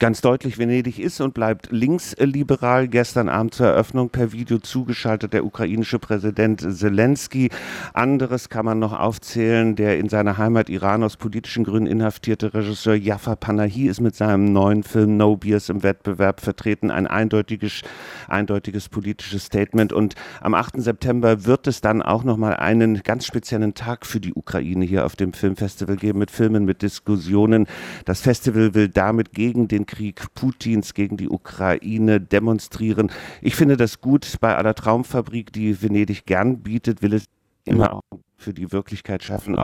Ganz 0.00 0.22
deutlich 0.22 0.58
Venedig 0.58 0.98
ist 0.98 1.20
und 1.20 1.34
bleibt 1.34 1.70
linksliberal. 1.70 2.88
Gestern 2.88 3.28
Abend 3.28 3.52
zur 3.52 3.66
Eröffnung 3.66 4.08
per 4.08 4.32
Video 4.32 4.58
zugeschaltet 4.58 5.34
der 5.34 5.44
ukrainische 5.44 5.98
Präsident 5.98 6.62
Zelensky. 6.62 7.50
Anderes 7.92 8.48
kann 8.48 8.64
man 8.64 8.78
noch 8.78 8.98
aufzählen. 8.98 9.76
Der 9.76 9.98
in 9.98 10.08
seiner 10.08 10.38
Heimat 10.38 10.70
Iran 10.70 11.04
aus 11.04 11.18
politischen 11.18 11.64
Gründen 11.64 11.86
inhaftierte 11.86 12.54
Regisseur 12.54 12.94
Jafar 12.94 13.36
Panahi 13.36 13.88
ist 13.88 14.00
mit 14.00 14.16
seinem 14.16 14.54
neuen 14.54 14.84
Film 14.84 15.18
No 15.18 15.36
Beers 15.36 15.68
im 15.68 15.82
Wettbewerb 15.82 16.40
vertreten. 16.40 16.90
Ein 16.90 17.06
eindeutiges, 17.06 17.82
eindeutiges 18.26 18.88
politisches 18.88 19.44
Statement. 19.44 19.92
Und 19.92 20.14
am 20.40 20.54
8. 20.54 20.80
September 20.80 21.44
wird 21.44 21.66
es 21.66 21.82
dann 21.82 22.00
auch 22.00 22.24
nochmal 22.24 22.56
einen 22.56 23.02
ganz 23.02 23.26
speziellen 23.26 23.74
Tag 23.74 24.06
für 24.06 24.18
die 24.18 24.32
Ukraine 24.32 24.86
hier 24.86 25.04
auf 25.04 25.14
dem 25.14 25.34
Filmfestival 25.34 25.96
geben 25.96 26.20
mit 26.20 26.30
Filmen, 26.30 26.64
mit 26.64 26.80
Diskussionen. 26.80 27.66
Das 28.06 28.22
Festival 28.22 28.72
will 28.72 28.88
damit 28.88 29.34
gegen 29.34 29.68
den 29.68 29.84
Krieg 29.90 30.32
Putins 30.34 30.94
gegen 30.94 31.16
die 31.16 31.28
Ukraine 31.28 32.20
demonstrieren. 32.20 33.10
Ich 33.42 33.56
finde 33.56 33.76
das 33.76 34.00
gut. 34.00 34.36
Bei 34.40 34.56
aller 34.56 34.74
Traumfabrik, 34.74 35.52
die 35.52 35.82
Venedig 35.82 36.26
gern 36.26 36.62
bietet, 36.62 37.02
will 37.02 37.14
es 37.14 37.24
immer 37.64 37.94
auch 37.94 38.02
für 38.36 38.54
die 38.54 38.70
Wirklichkeit 38.70 39.24
schaffen. 39.24 39.56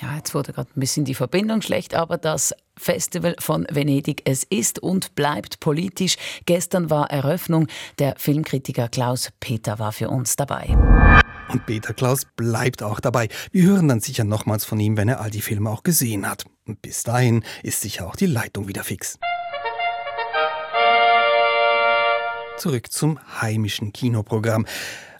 Ja, 0.00 0.16
jetzt 0.16 0.34
wurde 0.34 0.52
gerade 0.52 0.68
ein 0.74 0.80
bisschen 0.80 1.04
die 1.04 1.14
Verbindung 1.14 1.62
schlecht, 1.62 1.94
aber 1.94 2.18
das 2.18 2.52
Festival 2.76 3.36
von 3.38 3.64
Venedig, 3.70 4.22
es 4.24 4.42
ist 4.42 4.80
und 4.80 5.14
bleibt 5.14 5.60
politisch. 5.60 6.16
Gestern 6.44 6.90
war 6.90 7.10
Eröffnung. 7.10 7.68
Der 8.00 8.14
Filmkritiker 8.18 8.88
Klaus 8.88 9.30
Peter 9.38 9.78
war 9.78 9.92
für 9.92 10.10
uns 10.10 10.34
dabei. 10.34 11.21
Und 11.48 11.66
Peter 11.66 11.92
Klaus 11.92 12.24
bleibt 12.36 12.82
auch 12.82 13.00
dabei. 13.00 13.28
Wir 13.50 13.64
hören 13.64 13.88
dann 13.88 14.00
sicher 14.00 14.24
nochmals 14.24 14.64
von 14.64 14.80
ihm, 14.80 14.96
wenn 14.96 15.08
er 15.08 15.20
all 15.20 15.30
die 15.30 15.42
Filme 15.42 15.70
auch 15.70 15.82
gesehen 15.82 16.28
hat. 16.28 16.44
Und 16.66 16.80
bis 16.82 17.02
dahin 17.02 17.44
ist 17.62 17.80
sicher 17.80 18.06
auch 18.06 18.16
die 18.16 18.26
Leitung 18.26 18.68
wieder 18.68 18.84
fix. 18.84 19.18
Zurück 22.58 22.92
zum 22.92 23.18
heimischen 23.40 23.92
Kinoprogramm. 23.92 24.66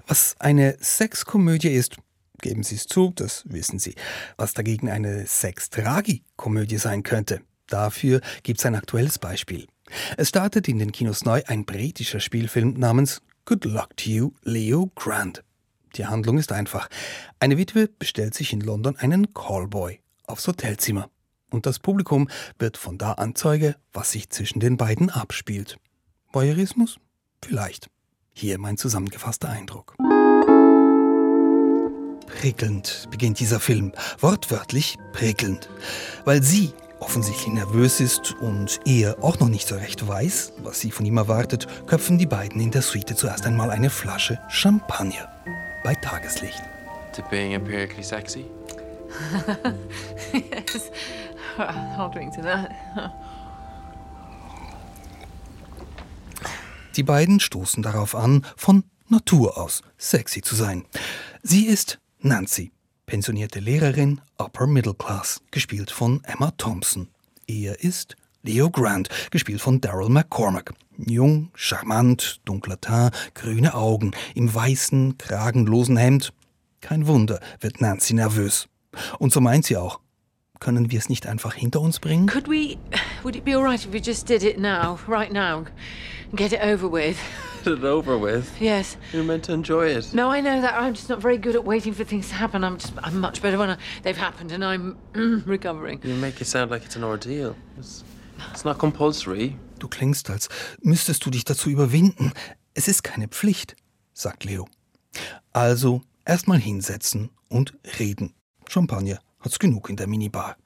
Was 0.06 0.36
eine 0.38 0.76
Sexkomödie 0.80 1.70
ist, 1.70 1.96
geben 2.40 2.62
Sie 2.62 2.76
es 2.76 2.86
zu, 2.86 3.12
das 3.14 3.44
wissen 3.46 3.78
Sie. 3.78 3.94
Was 4.36 4.54
dagegen 4.54 4.88
eine 4.90 5.26
Sex-Tragi-Komödie 5.26 6.78
sein 6.78 7.02
könnte, 7.02 7.40
dafür 7.68 8.20
gibt 8.42 8.60
es 8.60 8.66
ein 8.66 8.74
aktuelles 8.74 9.18
Beispiel. 9.18 9.66
Es 10.16 10.28
startet 10.28 10.68
in 10.68 10.78
den 10.78 10.92
Kinos 10.92 11.24
neu 11.24 11.42
ein 11.46 11.64
britischer 11.64 12.20
Spielfilm 12.20 12.74
namens 12.74 13.22
Good 13.44 13.64
Luck 13.64 13.96
to 13.96 14.08
You, 14.08 14.32
Leo 14.42 14.90
Grant. 14.94 15.42
Die 15.96 16.06
Handlung 16.06 16.38
ist 16.38 16.52
einfach. 16.52 16.88
Eine 17.38 17.58
Witwe 17.58 17.88
bestellt 17.88 18.34
sich 18.34 18.52
in 18.52 18.60
London 18.60 18.96
einen 18.96 19.34
Callboy 19.34 20.00
aufs 20.26 20.46
Hotelzimmer. 20.46 21.10
Und 21.50 21.66
das 21.66 21.78
Publikum 21.78 22.28
wird 22.58 22.78
von 22.78 22.96
da 22.96 23.12
an 23.12 23.34
Zeuge, 23.34 23.76
was 23.92 24.10
sich 24.10 24.30
zwischen 24.30 24.60
den 24.60 24.78
beiden 24.78 25.10
abspielt. 25.10 25.76
Voyeurismus? 26.32 26.98
Vielleicht. 27.44 27.90
Hier 28.32 28.58
mein 28.58 28.78
zusammengefasster 28.78 29.50
Eindruck. 29.50 29.94
Prickelnd 32.26 33.08
beginnt 33.10 33.38
dieser 33.40 33.60
Film, 33.60 33.92
wortwörtlich 34.18 34.96
prickelnd, 35.12 35.68
weil 36.24 36.42
sie 36.42 36.72
offensichtlich 37.00 37.52
nervös 37.52 38.00
ist 38.00 38.34
und 38.40 38.80
er 38.86 39.22
auch 39.22 39.38
noch 39.38 39.48
nicht 39.48 39.68
so 39.68 39.74
recht 39.74 40.06
weiß, 40.06 40.54
was 40.62 40.80
sie 40.80 40.90
von 40.90 41.04
ihm 41.04 41.18
erwartet, 41.18 41.66
köpfen 41.86 42.16
die 42.16 42.26
beiden 42.26 42.60
in 42.60 42.70
der 42.70 42.82
Suite 42.82 43.16
zuerst 43.18 43.44
einmal 43.44 43.70
eine 43.70 43.90
Flasche 43.90 44.38
Champagner 44.48 45.31
bei 45.82 45.94
Tageslicht. 45.94 46.62
To 47.14 47.22
being 47.30 47.52
empirically 47.52 48.02
sexy? 48.02 48.46
yes. 50.32 50.90
I'll 51.58 52.10
drink 52.10 52.34
to 52.34 52.42
that. 52.42 52.72
Die 56.96 57.02
beiden 57.02 57.40
stoßen 57.40 57.82
darauf 57.82 58.14
an, 58.14 58.44
von 58.56 58.84
Natur 59.08 59.58
aus 59.58 59.82
sexy 59.98 60.42
zu 60.42 60.54
sein. 60.54 60.84
Sie 61.42 61.66
ist 61.66 61.98
Nancy, 62.20 62.72
pensionierte 63.06 63.60
Lehrerin, 63.60 64.20
Upper 64.38 64.66
Middle 64.66 64.94
Class, 64.94 65.40
gespielt 65.50 65.90
von 65.90 66.22
Emma 66.24 66.50
Thompson. 66.52 67.08
Er 67.46 67.82
ist 67.82 68.16
Leo 68.44 68.70
Grant, 68.70 69.08
gespielt 69.30 69.60
von 69.60 69.80
Daryl 69.80 70.08
McCormack. 70.08 70.72
Jung, 70.98 71.50
charmant, 71.54 72.40
dunkler 72.44 72.80
Teint, 72.80 73.14
grüne 73.34 73.74
Augen, 73.74 74.12
im 74.34 74.52
weißen, 74.52 75.16
kragenlosen 75.16 75.96
Hemd. 75.96 76.32
Kein 76.80 77.06
Wunder, 77.06 77.40
wird 77.60 77.80
Nancy 77.80 78.14
nervös. 78.14 78.66
Und 79.18 79.32
so 79.32 79.40
meint 79.40 79.64
sie 79.64 79.76
auch. 79.76 80.00
Können 80.58 80.90
wir 80.90 80.98
es 80.98 81.08
nicht 81.08 81.26
einfach 81.26 81.54
hinter 81.54 81.80
uns 81.80 81.98
bringen? 81.98 82.26
Could 82.26 82.48
we. 82.48 82.78
Would 83.22 83.36
it 83.36 83.44
be 83.44 83.56
alright 83.56 83.84
if 83.84 83.92
we 83.92 84.00
just 84.00 84.28
did 84.28 84.42
it 84.42 84.58
now, 84.58 84.98
right 85.08 85.32
now? 85.32 85.64
And 86.30 86.36
get 86.36 86.52
it 86.52 86.60
over 86.62 86.88
with? 86.88 87.16
Get 87.64 87.78
it 87.78 87.84
over 87.84 88.18
with? 88.18 88.50
Yes. 88.60 88.96
You're 89.12 89.22
meant 89.22 89.44
to 89.44 89.52
enjoy 89.52 89.86
it. 89.86 90.12
No, 90.12 90.28
I 90.32 90.40
know 90.40 90.60
that. 90.60 90.74
I'm 90.74 90.94
just 90.94 91.08
not 91.08 91.20
very 91.20 91.38
good 91.38 91.54
at 91.54 91.64
waiting 91.64 91.92
for 91.94 92.02
things 92.02 92.28
to 92.28 92.34
happen. 92.34 92.64
I'm 92.64 92.76
just. 92.76 92.92
I'm 93.04 93.20
much 93.20 93.40
better 93.40 93.56
when 93.56 93.70
I, 93.70 93.76
they've 94.02 94.16
happened 94.16 94.50
and 94.50 94.64
I'm 94.64 94.96
recovering. 95.46 96.00
You 96.02 96.14
make 96.14 96.40
it 96.40 96.46
sound 96.46 96.72
like 96.72 96.84
it's 96.84 96.96
an 96.96 97.04
ordeal. 97.04 97.54
It's, 97.78 98.02
it's 98.50 98.64
not 98.64 98.78
compulsory. 98.78 99.56
Du 99.78 99.88
klingst, 99.88 100.30
als 100.30 100.48
müsstest 100.80 101.24
du 101.24 101.30
dich 101.30 101.44
dazu 101.44 101.70
überwinden. 101.70 102.32
Es 102.74 102.88
ist 102.88 103.02
keine 103.02 103.28
Pflicht, 103.28 103.76
sagt 104.14 104.44
Leo. 104.44 104.68
Also 105.52 106.02
erstmal 106.24 106.58
hinsetzen 106.58 107.30
und 107.48 107.74
reden. 107.98 108.34
Champagner 108.68 109.20
hat's 109.40 109.58
genug 109.58 109.90
in 109.90 109.96
der 109.96 110.06
Minibar. 110.06 110.56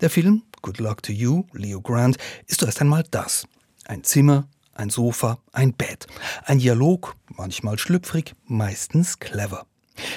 Der 0.00 0.10
Film 0.10 0.42
Good 0.62 0.78
Luck 0.78 1.02
to 1.02 1.12
You, 1.12 1.44
Leo 1.52 1.80
Grant, 1.80 2.16
ist 2.46 2.60
zuerst 2.60 2.80
einmal 2.80 3.04
das. 3.10 3.46
Ein 3.84 4.04
Zimmer, 4.04 4.48
ein 4.72 4.90
Sofa, 4.90 5.38
ein 5.52 5.72
Bett. 5.72 6.06
Ein 6.44 6.58
Dialog, 6.58 7.14
manchmal 7.28 7.78
schlüpfrig, 7.78 8.34
meistens 8.46 9.18
clever. 9.18 9.66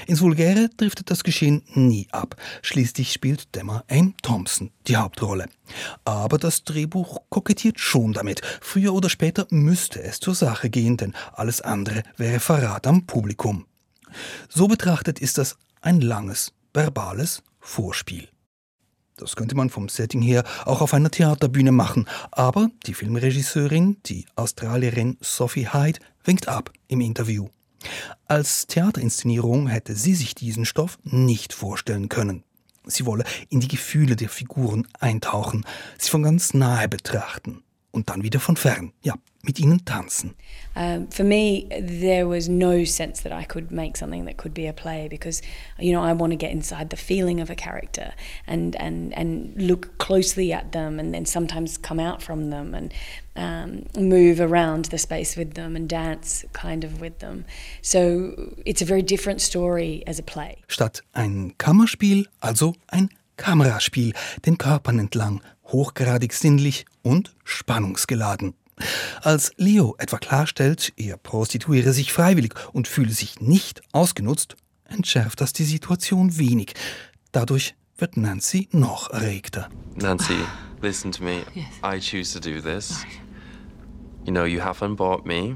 Ins 0.07 0.21
Vulgäre 0.21 0.69
driftet 0.77 1.09
das 1.11 1.23
Geschehen 1.23 1.63
nie 1.73 2.07
ab. 2.11 2.35
Schließlich 2.61 3.11
spielt 3.11 3.55
Demmer 3.55 3.83
Aim 3.87 4.15
Thompson 4.21 4.71
die 4.87 4.97
Hauptrolle. 4.97 5.47
Aber 6.05 6.37
das 6.37 6.63
Drehbuch 6.63 7.21
kokettiert 7.29 7.79
schon 7.79 8.13
damit. 8.13 8.41
Früher 8.61 8.93
oder 8.93 9.09
später 9.09 9.47
müsste 9.49 10.01
es 10.01 10.19
zur 10.19 10.35
Sache 10.35 10.69
gehen, 10.69 10.97
denn 10.97 11.13
alles 11.33 11.61
andere 11.61 12.03
wäre 12.17 12.39
Verrat 12.39 12.87
am 12.87 13.05
Publikum. 13.05 13.65
So 14.49 14.67
betrachtet 14.67 15.19
ist 15.19 15.37
das 15.37 15.57
ein 15.81 16.01
langes, 16.01 16.53
verbales 16.73 17.43
Vorspiel. 17.59 18.27
Das 19.17 19.35
könnte 19.35 19.55
man 19.55 19.69
vom 19.69 19.89
Setting 19.89 20.21
her 20.21 20.45
auch 20.65 20.81
auf 20.81 20.93
einer 20.93 21.11
Theaterbühne 21.11 21.73
machen, 21.73 22.07
aber 22.31 22.69
die 22.85 22.93
Filmregisseurin, 22.93 23.97
die 24.05 24.25
Australierin 24.35 25.17
Sophie 25.19 25.67
Hyde, 25.67 25.99
winkt 26.23 26.47
ab 26.47 26.71
im 26.87 27.01
Interview. 27.01 27.49
Als 28.27 28.67
Theaterinszenierung 28.67 29.67
hätte 29.67 29.95
sie 29.95 30.15
sich 30.15 30.35
diesen 30.35 30.65
Stoff 30.65 30.99
nicht 31.03 31.53
vorstellen 31.53 32.09
können. 32.09 32.43
Sie 32.85 33.05
wolle 33.05 33.23
in 33.49 33.59
die 33.59 33.67
Gefühle 33.67 34.15
der 34.15 34.29
Figuren 34.29 34.87
eintauchen, 34.99 35.65
sie 35.97 36.09
von 36.09 36.23
ganz 36.23 36.53
nahe 36.53 36.87
betrachten 36.87 37.63
und 37.91 38.09
dann 38.09 38.23
wieder 38.23 38.39
von 38.39 38.55
fern, 38.55 38.91
ja, 39.01 39.15
mit 39.41 39.59
ihnen 39.59 39.83
tanzen. 39.85 40.35
Um, 40.75 41.07
for 41.09 41.23
me, 41.25 41.67
there 41.69 42.27
was 42.27 42.47
no 42.47 42.85
sense 42.85 43.21
that 43.23 43.31
I 43.31 43.43
could 43.43 43.71
make 43.71 43.97
something 43.97 44.25
that 44.25 44.37
could 44.37 44.53
be 44.53 44.67
a 44.67 44.73
play 44.73 45.07
because, 45.09 45.41
you 45.77 45.91
know, 45.91 46.01
I 46.01 46.13
want 46.13 46.31
to 46.31 46.37
get 46.37 46.51
inside 46.51 46.89
the 46.89 46.97
feeling 46.97 47.41
of 47.41 47.49
a 47.49 47.55
character 47.55 48.13
and 48.47 48.75
and 48.75 49.13
and 49.13 49.53
look 49.57 49.97
closely 49.97 50.53
at 50.53 50.71
them 50.71 50.99
and 50.99 51.13
then 51.13 51.25
sometimes 51.25 51.77
come 51.77 51.99
out 51.99 52.21
from 52.21 52.49
them 52.49 52.73
and 52.75 52.93
um, 53.35 53.85
move 53.97 54.39
around 54.39 54.85
the 54.85 54.97
space 54.97 55.35
with 55.35 55.53
them 55.53 55.75
and 55.75 55.89
dance 55.89 56.45
kind 56.53 56.83
of 56.83 57.01
with 57.01 57.19
them. 57.19 57.45
So 57.81 58.53
it's 58.65 58.81
a 58.81 58.85
very 58.85 59.01
different 59.01 59.41
story 59.41 60.03
as 60.05 60.19
a 60.19 60.23
play. 60.23 60.57
Statt 60.67 61.01
ein 61.13 61.53
Kammerspiel, 61.57 62.27
also 62.41 62.75
ein 62.87 63.09
Kameraspiel, 63.37 64.13
den 64.45 64.57
Körpern 64.57 64.99
entlang, 64.99 65.41
hochgradig 65.71 66.33
sinnlich 66.33 66.85
und 67.01 67.35
spannungsgeladen. 67.43 68.53
Als 69.21 69.51
Leo 69.57 69.95
etwa 69.97 70.17
klarstellt, 70.17 70.93
er 70.95 71.17
prostituiere 71.17 71.93
sich 71.93 72.13
freiwillig 72.13 72.53
und 72.71 72.87
fühle 72.87 73.11
sich 73.11 73.41
nicht 73.41 73.81
ausgenutzt, 73.91 74.55
entschärft 74.85 75.41
das 75.41 75.53
die 75.53 75.65
Situation 75.65 76.37
wenig. 76.37 76.73
Dadurch 77.31 77.75
wird 77.97 78.17
Nancy 78.17 78.69
noch 78.71 79.09
erregter. 79.11 79.69
Nancy, 79.95 80.39
listen 80.81 81.11
to 81.11 81.23
me. 81.23 81.43
Yes. 81.53 81.65
I 81.83 81.99
choose 81.99 82.33
to 82.33 82.39
do 82.39 82.61
this. 82.61 83.03
You 84.25 84.31
know, 84.31 84.45
you 84.45 84.61
haven't 84.61 84.95
bought 84.95 85.25
me. 85.25 85.55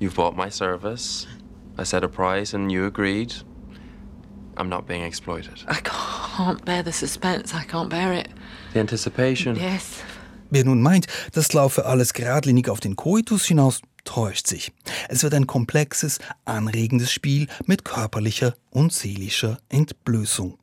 You've 0.00 0.14
bought 0.14 0.36
my 0.36 0.50
service. 0.50 1.26
I 1.78 1.84
set 1.84 2.02
a 2.02 2.08
price 2.08 2.54
and 2.54 2.70
you 2.70 2.86
agreed. 2.86 3.34
I'm 4.56 4.68
not 4.68 4.86
being 4.86 5.02
exploited. 5.02 5.64
I 5.66 5.80
can't 5.82 6.64
bear 6.64 6.82
the 6.82 6.92
suspense. 6.92 7.54
I 7.54 7.64
can't 7.64 7.90
bear 7.90 8.12
it. 8.12 8.28
The 8.74 8.80
anticipation. 8.80 9.56
Yes. 9.56 9.84
Wer 10.50 10.64
nun 10.64 10.82
meint, 10.82 11.06
das 11.32 11.52
laufe 11.52 11.86
alles 11.86 12.12
geradlinig 12.12 12.68
auf 12.68 12.80
den 12.80 12.96
Koitus 12.96 13.46
hinaus, 13.46 13.80
täuscht 14.04 14.46
sich. 14.46 14.72
Es 15.08 15.22
wird 15.22 15.34
ein 15.34 15.46
komplexes, 15.46 16.18
anregendes 16.44 17.10
Spiel 17.10 17.46
mit 17.66 17.84
körperlicher 17.84 18.54
und 18.70 18.92
seelischer 18.92 19.58
Entblößung. 19.68 20.58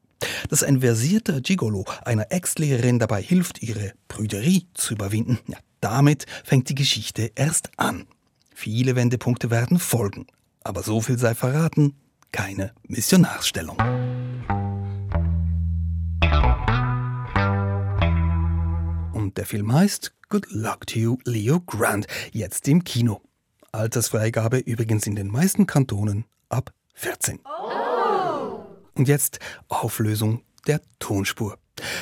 Dass 0.50 0.62
ein 0.62 0.82
versierter 0.82 1.42
Gigolo 1.42 1.86
einer 2.06 2.32
Ex-Lehrerin 2.32 3.00
dabei 3.00 3.22
hilft, 3.22 3.64
ihre 3.64 3.94
Prüderie 4.08 4.68
zu 4.76 4.94
überwinden, 4.94 5.40
ja, 5.48 5.58
damit 5.80 6.26
fängt 6.44 6.70
die 6.70 6.76
Geschichte 6.76 7.32
erst 7.36 7.72
an. 7.78 8.06
Viele 8.54 8.96
Wendepunkte 8.96 9.50
werden 9.50 9.80
folgen. 9.80 10.28
Aber 10.64 10.84
so 10.84 11.02
viel 11.02 11.18
sei 11.18 11.34
verraten, 11.34 11.96
keine 12.32 12.72
Missionarsstellung. 12.88 13.78
Und 19.32 19.38
der 19.38 19.46
Film 19.46 19.72
heißt 19.72 20.14
Good 20.28 20.48
Luck 20.52 20.88
to 20.88 21.00
You, 21.00 21.18
Leo 21.24 21.62
Grant, 21.62 22.06
jetzt 22.34 22.68
im 22.68 22.84
Kino. 22.84 23.22
Altersfreigabe 23.72 24.58
übrigens 24.58 25.08
in 25.08 25.16
den 25.16 25.30
meisten 25.30 25.68
Kantonen 25.68 26.26
ab 26.50 26.74
14. 26.96 27.40
Und 28.94 29.08
jetzt 29.08 29.40
Auflösung 29.70 30.42
der 30.68 30.82
Tonspur. 31.00 31.58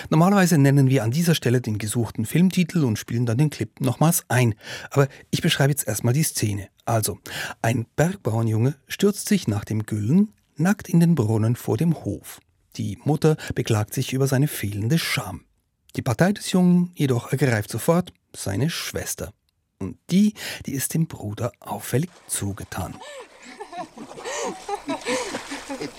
Normalerweise 0.09 0.57
nennen 0.57 0.89
wir 0.89 1.03
an 1.03 1.11
dieser 1.11 1.35
Stelle 1.35 1.61
den 1.61 1.77
gesuchten 1.77 2.25
Filmtitel 2.25 2.83
und 2.83 2.97
spielen 2.97 3.27
dann 3.27 3.37
den 3.37 3.51
Clip 3.51 3.79
nochmals 3.79 4.23
ein. 4.27 4.55
Aber 4.89 5.07
ich 5.29 5.43
beschreibe 5.43 5.69
jetzt 5.69 5.87
erstmal 5.87 6.15
die 6.15 6.23
Szene. 6.23 6.69
Also, 6.85 7.19
ein 7.61 7.85
Bergbauernjunge 7.95 8.73
stürzt 8.87 9.29
sich 9.29 9.47
nach 9.47 9.65
dem 9.65 9.85
Güllen 9.85 10.33
nackt 10.55 10.89
in 10.89 10.99
den 10.99 11.13
Brunnen 11.13 11.55
vor 11.55 11.77
dem 11.77 11.93
Hof. 12.03 12.39
Die 12.75 12.97
Mutter 13.03 13.37
beklagt 13.53 13.93
sich 13.93 14.13
über 14.13 14.25
seine 14.25 14.47
fehlende 14.47 14.97
Scham. 14.97 15.45
Die 15.95 16.01
Partei 16.01 16.31
des 16.33 16.51
Jungen 16.51 16.91
jedoch 16.95 17.31
ergreift 17.31 17.71
sofort 17.71 18.13
seine 18.35 18.69
Schwester. 18.69 19.33
Und 19.79 19.97
die, 20.11 20.33
die 20.65 20.73
ist 20.73 20.93
dem 20.93 21.07
Bruder 21.07 21.51
auffällig 21.59 22.09
zugetan. 22.27 22.99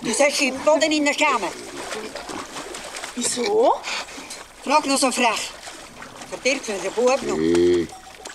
Du 0.03 0.13
sollst 0.13 0.43
im 0.43 0.59
Boden 0.61 0.93
in 0.93 1.07
schämen. 1.15 1.51
Wieso? 3.17 3.75
Frag 4.63 4.87
nur 4.87 4.99
so 4.99 5.11
frech. 5.11 5.51
Verdirbt 6.29 6.67
für 6.67 6.73
den 6.73 6.93
Bub 6.93 7.23
noch. 7.23 7.37
Hey, 7.37 7.89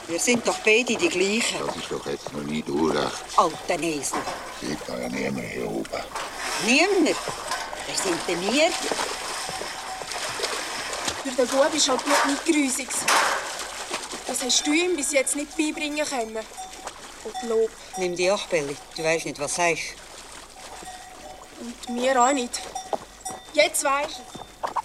Wir 0.07 0.19
sind 0.19 0.45
doch 0.47 0.57
beide 0.59 0.95
die 0.95 1.09
gleichen. 1.09 1.59
das 1.65 1.75
ist 1.77 1.91
doch 1.91 2.05
jetzt 2.07 2.33
noch 2.33 2.43
nicht 2.43 2.67
unrecht. 2.69 3.11
Alter 3.37 3.77
Nesel. 3.77 4.19
Sieht 4.61 4.79
da 4.87 4.99
ja 4.99 5.09
niemand 5.09 5.47
hier 5.47 5.69
oben. 5.69 6.03
Niemand. 6.65 7.15
Wer 7.87 7.95
sind 7.95 8.19
denn 8.27 8.41
wir? 8.41 8.69
Für 11.25 11.31
den 11.31 11.47
Bub 11.47 11.73
ist 11.73 11.89
halt 11.89 12.05
Blut 12.05 12.25
nicht 12.27 12.45
grusig. 12.45 12.87
Das 14.27 14.43
hast 14.43 14.67
du 14.67 14.71
ihm 14.71 14.95
bis 14.95 15.11
jetzt 15.11 15.35
nicht 15.35 15.57
beibringen 15.57 16.05
können. 16.05 16.37
Und 16.37 17.49
Lob. 17.49 17.71
Nimm 17.97 18.15
die 18.15 18.29
Achbelli. 18.29 18.77
Du 18.95 19.03
weißt 19.03 19.25
nicht, 19.25 19.39
was 19.39 19.55
du 19.55 19.61
sagst. 19.61 19.95
Und 21.59 21.95
mir 21.95 22.21
auch 22.23 22.31
nicht. 22.31 22.61
Jetzt 23.53 23.83
weisst 23.83 24.21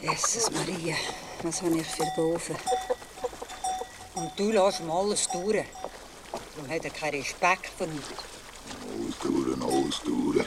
du. 0.00 0.06
Jesus 0.06 0.50
Maria, 0.50 0.96
was 1.42 1.60
habe 1.60 1.76
ich 1.76 1.86
für 1.86 2.06
Boven? 2.16 2.56
Und 4.14 4.32
du 4.38 4.50
lässt 4.50 4.80
ihm 4.80 4.90
alles 4.90 5.28
durch. 5.28 5.66
Darum 6.56 6.70
hat 6.70 6.84
er 6.86 6.90
keinen 6.90 7.20
Respekt. 7.20 7.70
Alles 7.78 9.18
durch, 9.22 9.62
alles 9.62 10.00
durch. 10.06 10.46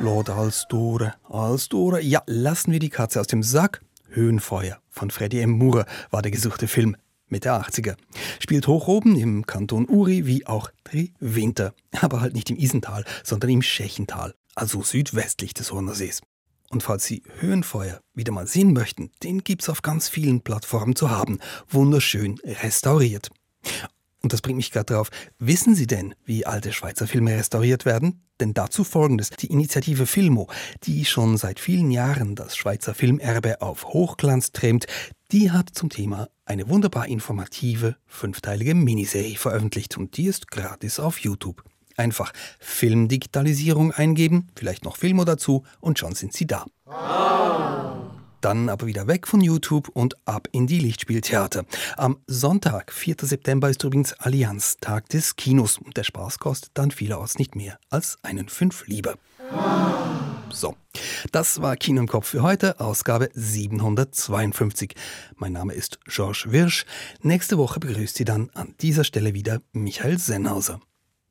Lord 0.00 0.30
Alsdore, 0.30 1.14
Alsdore. 1.28 2.00
Ja, 2.00 2.22
lassen 2.26 2.70
wir 2.70 2.78
die 2.78 2.88
Katze 2.88 3.20
aus 3.20 3.26
dem 3.26 3.42
Sack. 3.42 3.82
Höhenfeuer 4.10 4.78
von 4.90 5.10
Freddie 5.10 5.40
M. 5.40 5.50
Moore 5.50 5.86
war 6.10 6.22
der 6.22 6.30
gesuchte 6.30 6.68
Film. 6.68 6.96
Mitte 7.26 7.50
80er. 7.50 7.96
Spielt 8.38 8.68
hoch 8.68 8.86
oben 8.86 9.16
im 9.16 9.44
Kanton 9.44 9.88
Uri 9.88 10.24
wie 10.26 10.46
auch 10.46 10.70
Winter. 11.18 11.74
Aber 12.00 12.20
halt 12.20 12.34
nicht 12.34 12.48
im 12.48 12.56
Isental, 12.56 13.04
sondern 13.24 13.50
im 13.50 13.60
Schächental, 13.60 14.34
also 14.54 14.82
südwestlich 14.82 15.52
des 15.52 15.72
Hornersees. 15.72 16.20
Und 16.70 16.84
falls 16.84 17.04
Sie 17.04 17.24
Höhenfeuer 17.40 18.00
wieder 18.14 18.32
mal 18.32 18.46
sehen 18.46 18.72
möchten, 18.72 19.10
den 19.24 19.42
gibt's 19.42 19.68
auf 19.68 19.82
ganz 19.82 20.08
vielen 20.08 20.42
Plattformen 20.42 20.94
zu 20.94 21.10
haben. 21.10 21.40
Wunderschön 21.68 22.38
restauriert. 22.44 23.30
Und 24.22 24.32
das 24.32 24.42
bringt 24.42 24.56
mich 24.56 24.72
gerade 24.72 24.94
drauf. 24.94 25.10
Wissen 25.38 25.74
Sie 25.74 25.86
denn, 25.86 26.14
wie 26.24 26.44
alte 26.44 26.72
Schweizer 26.72 27.06
Filme 27.06 27.36
restauriert 27.36 27.84
werden? 27.84 28.22
Denn 28.40 28.54
dazu 28.54 28.84
folgendes. 28.84 29.30
Die 29.30 29.46
Initiative 29.46 30.06
Filmo, 30.06 30.48
die 30.84 31.04
schon 31.04 31.36
seit 31.36 31.60
vielen 31.60 31.90
Jahren 31.90 32.34
das 32.34 32.56
Schweizer 32.56 32.94
Filmerbe 32.94 33.60
auf 33.62 33.86
Hochglanz 33.86 34.52
trimmt, 34.52 34.86
die 35.30 35.50
hat 35.50 35.70
zum 35.72 35.88
Thema 35.88 36.28
eine 36.44 36.68
wunderbar 36.68 37.06
informative, 37.06 37.96
fünfteilige 38.06 38.74
Miniserie 38.74 39.36
veröffentlicht 39.36 39.96
und 39.96 40.16
die 40.16 40.26
ist 40.26 40.50
gratis 40.50 40.98
auf 40.98 41.18
YouTube. 41.18 41.62
Einfach 41.96 42.32
Filmdigitalisierung 42.60 43.92
eingeben, 43.92 44.48
vielleicht 44.56 44.84
noch 44.84 44.96
Filmo 44.96 45.24
dazu 45.24 45.64
und 45.80 45.98
schon 45.98 46.14
sind 46.14 46.32
Sie 46.32 46.46
da. 46.46 46.64
Dann 48.40 48.68
aber 48.68 48.86
wieder 48.86 49.06
weg 49.06 49.26
von 49.26 49.40
YouTube 49.40 49.88
und 49.88 50.16
ab 50.26 50.48
in 50.52 50.66
die 50.66 50.78
Lichtspieltheater. 50.78 51.64
Am 51.96 52.18
Sonntag, 52.26 52.92
4. 52.92 53.16
September, 53.22 53.68
ist 53.68 53.82
übrigens 53.82 54.12
Allianz, 54.14 54.76
Tag 54.80 55.08
des 55.08 55.36
Kinos. 55.36 55.78
Und 55.78 55.96
der 55.96 56.04
Spaß 56.04 56.38
kostet 56.38 56.70
dann 56.74 56.90
vielerorts 56.90 57.38
nicht 57.38 57.56
mehr 57.56 57.78
als 57.90 58.18
einen 58.22 58.48
Fünf 58.48 58.86
lieber. 58.86 59.14
So, 60.50 60.76
das 61.32 61.60
war 61.60 61.76
Kino 61.76 62.00
im 62.00 62.08
Kopf 62.08 62.28
für 62.28 62.42
heute, 62.42 62.80
Ausgabe 62.80 63.28
752. 63.34 64.94
Mein 65.36 65.52
Name 65.52 65.74
ist 65.74 65.98
Georges 66.06 66.50
Wirsch. 66.50 66.86
Nächste 67.22 67.58
Woche 67.58 67.80
begrüßt 67.80 68.16
Sie 68.16 68.24
dann 68.24 68.50
an 68.54 68.74
dieser 68.80 69.04
Stelle 69.04 69.34
wieder 69.34 69.60
Michael 69.72 70.18
Sennhauser. 70.18 70.80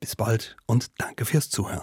Bis 0.00 0.14
bald 0.14 0.56
und 0.66 0.90
danke 0.98 1.24
fürs 1.24 1.50
Zuhören. 1.50 1.82